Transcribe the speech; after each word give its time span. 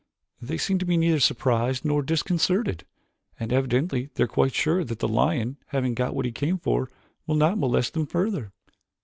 "They 0.41 0.57
seem 0.57 0.79
to 0.79 0.85
be 0.87 0.97
neither 0.97 1.19
surprised 1.19 1.85
nor 1.85 2.01
disconcerted, 2.01 2.85
and 3.39 3.53
evidently 3.53 4.09
they 4.15 4.23
are 4.23 4.27
quite 4.27 4.55
sure 4.55 4.83
that 4.83 4.97
the 4.97 5.07
lion, 5.07 5.57
having 5.67 5.93
got 5.93 6.15
what 6.15 6.25
he 6.25 6.31
came 6.31 6.57
for, 6.57 6.89
will 7.27 7.35
not 7.35 7.59
molest 7.59 7.93
them 7.93 8.07
further." 8.07 8.51